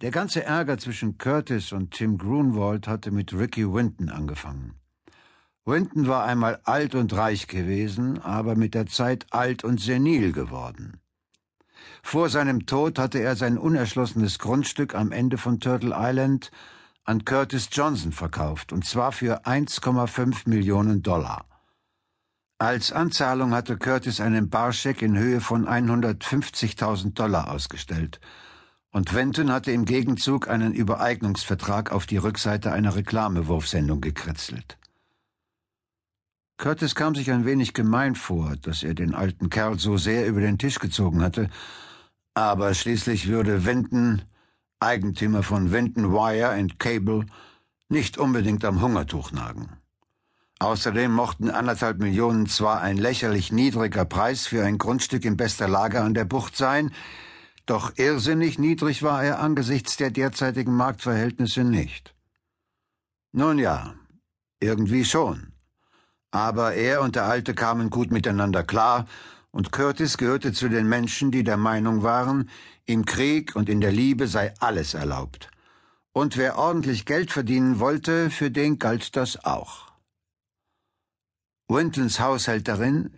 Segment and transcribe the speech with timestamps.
[0.00, 4.74] Der ganze Ärger zwischen Curtis und Tim Grunwald hatte mit Ricky Winton angefangen.
[5.64, 11.00] Winton war einmal alt und reich gewesen, aber mit der Zeit alt und senil geworden.
[12.02, 16.50] Vor seinem Tod hatte er sein unerschlossenes Grundstück am Ende von Turtle Island
[17.04, 21.46] an Curtis Johnson verkauft, und zwar für 1,5 Millionen Dollar.
[22.58, 28.20] Als Anzahlung hatte Curtis einen Barscheck in Höhe von 150.000 Dollar ausgestellt,
[28.94, 34.78] und Wenton hatte im Gegenzug einen Übereignungsvertrag auf die Rückseite einer Reklamewurfsendung gekritzelt.
[36.58, 40.40] Curtis kam sich ein wenig gemein vor, dass er den alten Kerl so sehr über
[40.40, 41.50] den Tisch gezogen hatte,
[42.34, 44.22] aber schließlich würde Wenton,
[44.78, 47.26] Eigentümer von Wenton Wire and Cable,
[47.88, 49.70] nicht unbedingt am Hungertuch nagen.
[50.60, 56.00] Außerdem mochten anderthalb Millionen zwar ein lächerlich niedriger Preis für ein Grundstück in bester Lage
[56.00, 56.92] an der Bucht sein,
[57.66, 62.14] doch irrsinnig niedrig war er angesichts der derzeitigen Marktverhältnisse nicht.
[63.32, 63.94] Nun ja,
[64.60, 65.52] irgendwie schon.
[66.30, 69.06] Aber er und der Alte kamen gut miteinander klar,
[69.50, 72.50] und Curtis gehörte zu den Menschen, die der Meinung waren,
[72.86, 75.48] im Krieg und in der Liebe sei alles erlaubt.
[76.12, 79.92] Und wer ordentlich Geld verdienen wollte, für den galt das auch.
[81.68, 83.16] Wintons Haushälterin,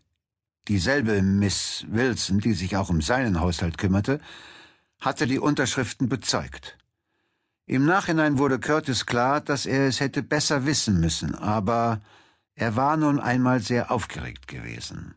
[0.69, 4.21] dieselbe Miss Wilson, die sich auch um seinen Haushalt kümmerte,
[5.01, 6.79] hatte die Unterschriften bezeugt.
[7.67, 12.01] Im Nachhinein wurde Curtis klar, dass er es hätte besser wissen müssen, aber
[12.55, 15.15] er war nun einmal sehr aufgeregt gewesen.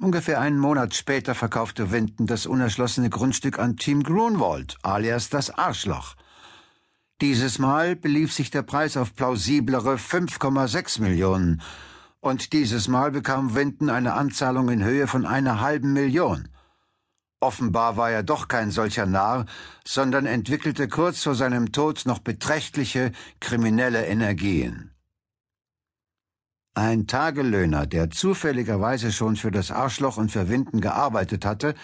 [0.00, 6.14] Ungefähr einen Monat später verkaufte Winton das unerschlossene Grundstück an Team Grunwald, alias das Arschloch–
[7.20, 11.60] dieses Mal belief sich der Preis auf plausiblere 5,6 Millionen.
[12.20, 16.48] Und dieses Mal bekam Winton eine Anzahlung in Höhe von einer halben Million.
[17.40, 19.46] Offenbar war er doch kein solcher Narr,
[19.86, 24.90] sondern entwickelte kurz vor seinem Tod noch beträchtliche kriminelle Energien.
[26.74, 31.74] Ein Tagelöhner, der zufälligerweise schon für das Arschloch und für Winton gearbeitet hatte,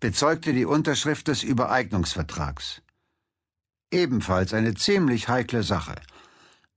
[0.00, 2.82] bezeugte die Unterschrift des Übereignungsvertrags.
[3.90, 5.94] Ebenfalls eine ziemlich heikle Sache.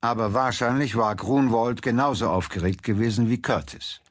[0.02, 4.02] Aber wahrscheinlich war Grunwald genauso aufgeregt gewesen wie Curtis.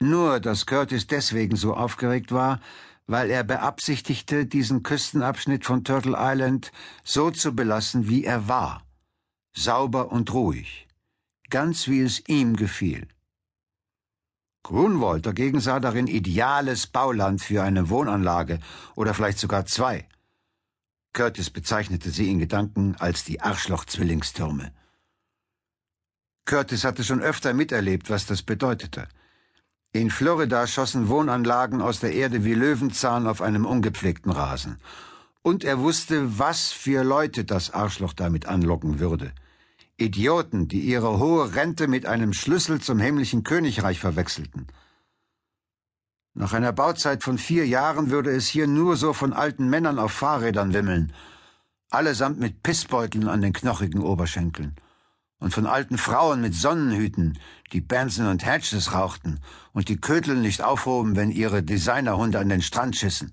[0.00, 2.60] Nur, dass Curtis deswegen so aufgeregt war,
[3.06, 6.70] weil er beabsichtigte, diesen Küstenabschnitt von Turtle Island
[7.02, 8.82] so zu belassen, wie er war.
[9.52, 10.86] Sauber und ruhig.
[11.50, 13.08] Ganz wie es ihm gefiel.
[14.62, 18.60] Grunwald dagegen sah darin ideales Bauland für eine Wohnanlage
[18.94, 20.06] oder vielleicht sogar zwei.
[21.12, 24.70] Curtis bezeichnete sie in Gedanken als die Arschloch-Zwillingstürme.
[26.44, 29.08] Curtis hatte schon öfter miterlebt, was das bedeutete.
[29.92, 34.78] In Florida schossen Wohnanlagen aus der Erde wie Löwenzahn auf einem ungepflegten Rasen.
[35.42, 39.32] Und er wusste, was für Leute das Arschloch damit anlocken würde.
[39.96, 44.66] Idioten, die ihre hohe Rente mit einem Schlüssel zum himmlischen Königreich verwechselten–
[46.34, 50.12] nach einer Bauzeit von vier Jahren würde es hier nur so von alten Männern auf
[50.12, 51.12] Fahrrädern wimmeln,
[51.90, 54.76] allesamt mit Pissbeuteln an den knochigen Oberschenkeln,
[55.40, 57.38] und von alten Frauen mit Sonnenhüten,
[57.72, 59.40] die Benson und Hedges rauchten
[59.72, 63.32] und die Kötel nicht aufhoben, wenn ihre Designerhunde an den Strand schissen.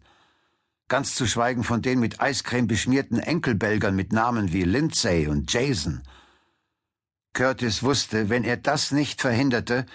[0.88, 6.02] Ganz zu schweigen von den mit Eiscreme beschmierten Enkelbelgern mit Namen wie Lindsay und Jason.
[7.34, 9.86] Curtis wusste, wenn er das nicht verhinderte,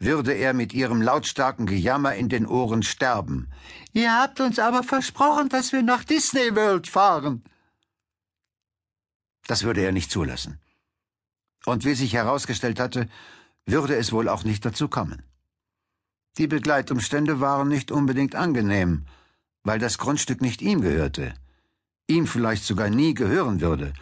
[0.00, 3.48] würde er mit ihrem lautstarken Gejammer in den Ohren sterben.
[3.92, 7.44] Ihr habt uns aber versprochen, dass wir nach Disney World fahren.
[9.46, 10.58] Das würde er nicht zulassen.
[11.66, 13.08] Und wie sich herausgestellt hatte,
[13.66, 15.22] würde es wohl auch nicht dazu kommen.
[16.38, 19.06] Die Begleitumstände waren nicht unbedingt angenehm,
[19.64, 21.34] weil das Grundstück nicht ihm gehörte,
[22.06, 23.92] ihm vielleicht sogar nie gehören würde,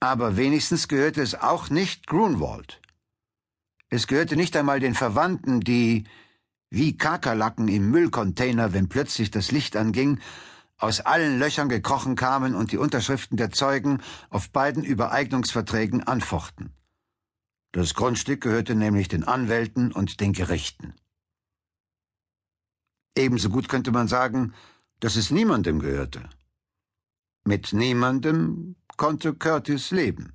[0.00, 2.80] aber wenigstens gehörte es auch nicht Grunwald.
[3.88, 6.04] Es gehörte nicht einmal den Verwandten, die,
[6.70, 10.20] wie Kakerlaken im Müllcontainer, wenn plötzlich das Licht anging,
[10.78, 16.75] aus allen Löchern gekrochen kamen und die Unterschriften der Zeugen auf beiden Übereignungsverträgen anfochten.
[17.72, 20.94] Das Grundstück gehörte nämlich den Anwälten und den Gerichten.
[23.16, 24.54] Ebenso gut könnte man sagen,
[25.00, 26.28] dass es niemandem gehörte.
[27.44, 30.32] Mit niemandem konnte Curtis leben.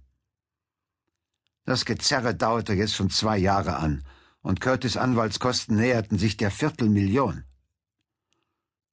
[1.65, 4.03] Das Gezerre dauerte jetzt schon zwei Jahre an,
[4.41, 7.43] und Curtis Anwaltskosten näherten sich der Viertelmillion.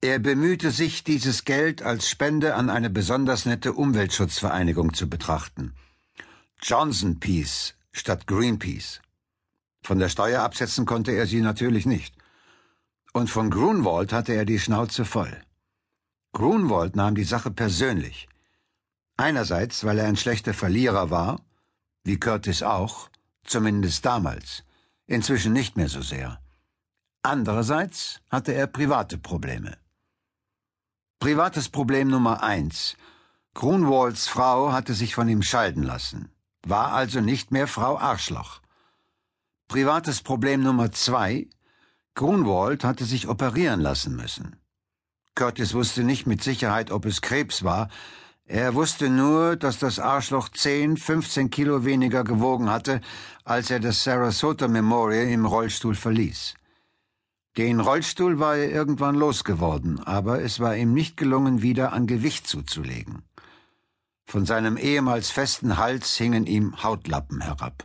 [0.01, 5.73] Er bemühte sich, dieses Geld als Spende an eine besonders nette Umweltschutzvereinigung zu betrachten.
[6.61, 9.01] Johnson Peace statt Greenpeace.
[9.83, 12.15] Von der Steuer absetzen konnte er sie natürlich nicht.
[13.13, 15.35] Und von Grunwald hatte er die Schnauze voll.
[16.33, 18.27] Grunwald nahm die Sache persönlich.
[19.17, 21.41] Einerseits, weil er ein schlechter Verlierer war,
[22.03, 23.09] wie Curtis auch,
[23.43, 24.63] zumindest damals,
[25.07, 26.39] inzwischen nicht mehr so sehr.
[27.23, 29.77] Andererseits hatte er private Probleme.
[31.19, 32.95] Privates Problem Nummer eins.
[33.55, 36.31] Grunwalds Frau hatte sich von ihm scheiden lassen,
[36.69, 38.61] war also nicht mehr Frau Arschloch.
[39.67, 41.47] Privates Problem Nummer zwei.
[42.15, 44.55] Grunwald hatte sich operieren lassen müssen.
[45.35, 47.89] Curtis wusste nicht mit Sicherheit, ob es Krebs war,
[48.51, 52.99] er wusste nur, dass das Arschloch 10, 15 Kilo weniger gewogen hatte,
[53.43, 56.55] als er das Sarasota Memorial im Rollstuhl verließ.
[57.57, 62.47] Den Rollstuhl war er irgendwann losgeworden, aber es war ihm nicht gelungen, wieder an Gewicht
[62.47, 63.21] zuzulegen.
[64.29, 67.83] Von seinem ehemals festen Hals hingen ihm Hautlappen herab.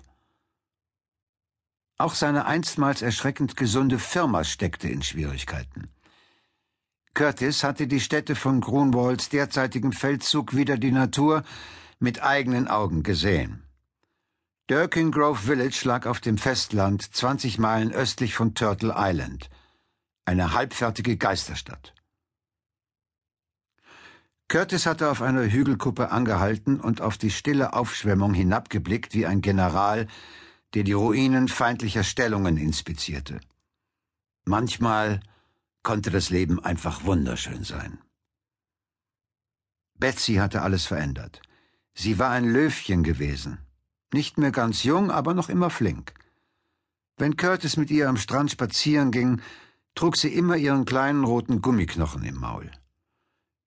[1.96, 5.88] Auch seine einstmals erschreckend gesunde Firma steckte in Schwierigkeiten.
[7.14, 11.44] Curtis hatte die Stätte von Grunwalds derzeitigem Feldzug wieder die Natur
[11.98, 13.62] mit eigenen Augen gesehen.
[14.66, 19.48] Durkin Grove Village lag auf dem Festland, 20 Meilen östlich von Turtle Island.
[20.26, 21.94] Eine halbfertige Geisterstadt.
[24.48, 30.06] Curtis hatte auf einer Hügelkuppe angehalten und auf die stille Aufschwemmung hinabgeblickt wie ein General,
[30.74, 33.40] der die Ruinen feindlicher Stellungen inspizierte.
[34.44, 35.20] Manchmal
[35.82, 37.98] konnte das Leben einfach wunderschön sein.
[39.94, 41.40] Betsy hatte alles verändert.
[41.94, 43.58] Sie war ein Löwchen gewesen.
[44.12, 46.12] Nicht mehr ganz jung, aber noch immer flink.
[47.16, 49.40] Wenn Curtis mit ihr am Strand spazieren ging,
[49.94, 52.70] trug sie immer ihren kleinen roten Gummiknochen im Maul.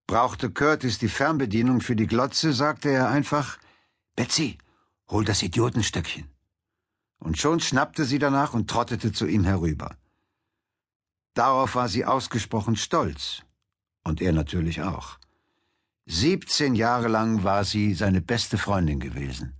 [0.08, 3.58] Brauchte Curtis die Fernbedienung für die Glotze, sagte er einfach
[4.16, 4.58] Betsy,
[5.10, 6.30] hol das Idiotenstöckchen.
[7.20, 9.98] Und schon schnappte sie danach und trottete zu ihm herüber.
[11.34, 13.44] Darauf war sie ausgesprochen stolz.
[14.06, 15.20] Und er natürlich auch.
[16.06, 19.56] Siebzehn Jahre lang war sie seine beste Freundin gewesen.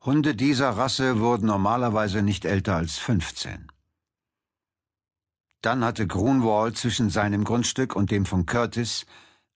[0.00, 3.70] Hunde dieser Rasse wurden normalerweise nicht älter als fünfzehn.
[5.62, 9.06] Dann hatte Grunwald zwischen seinem Grundstück und dem von Curtis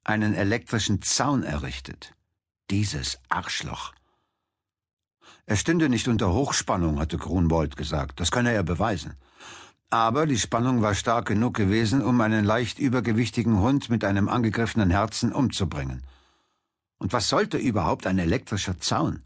[0.05, 2.15] einen elektrischen Zaun errichtet.
[2.71, 3.93] Dieses Arschloch.
[5.47, 8.21] Er stünde nicht unter Hochspannung, hatte Grunwald gesagt.
[8.21, 9.15] Das könne er beweisen.
[9.91, 14.91] Aber die Spannung war stark genug gewesen, um einen leicht übergewichtigen Hund mit einem angegriffenen
[14.91, 16.03] Herzen umzubringen.
[16.99, 19.23] Und was sollte überhaupt ein elektrischer Zaun?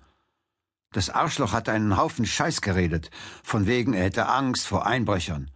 [0.93, 3.11] Das Arschloch hatte einen Haufen Scheiß geredet,
[3.43, 5.51] von wegen er hätte Angst vor Einbrechern,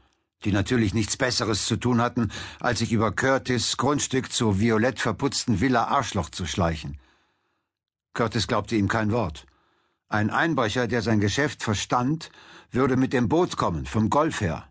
[0.45, 2.31] die natürlich nichts Besseres zu tun hatten,
[2.61, 6.99] als sich über Curtis Grundstück zur violett verputzten Villa Arschloch zu schleichen.
[8.15, 9.47] Curtis glaubte ihm kein Wort.
[10.09, 12.31] Ein Einbrecher, der sein Geschäft verstand,
[12.71, 14.69] würde mit dem Boot kommen, vom Golf her.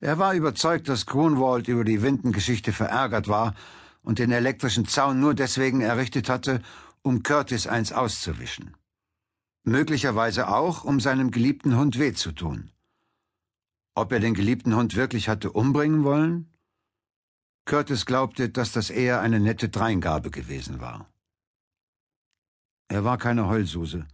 [0.00, 3.54] Er war überzeugt, dass Grunwald über die Windengeschichte verärgert war
[4.02, 6.62] und den elektrischen Zaun nur deswegen errichtet hatte,
[7.02, 8.76] um Curtis eins auszuwischen.
[9.64, 12.70] Möglicherweise auch, um seinem geliebten Hund weh zu tun.
[13.98, 16.54] Ob er den geliebten Hund wirklich hatte umbringen wollen?
[17.64, 21.12] Curtis glaubte, dass das eher eine nette Dreingabe gewesen war.
[22.86, 24.06] Er war keine Heulsuse,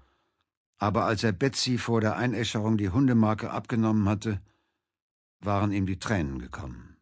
[0.79, 4.41] aber als er Betsy vor der Einäscherung die Hundemarke abgenommen hatte,
[5.41, 6.94] waren ihm die Tränen gekommen.